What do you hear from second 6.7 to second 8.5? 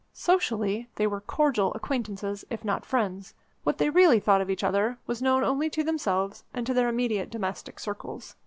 their immediate domestic circles.